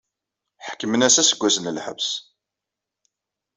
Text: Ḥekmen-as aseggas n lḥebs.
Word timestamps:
Ḥekmen-as 0.67 1.15
aseggas 1.21 1.57
n 1.59 1.71
lḥebs. 1.77 2.09